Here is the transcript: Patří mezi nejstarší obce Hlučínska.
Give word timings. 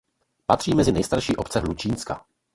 Patří 0.45 0.75
mezi 0.75 0.91
nejstarší 0.91 1.35
obce 1.35 1.59
Hlučínska. 1.59 2.25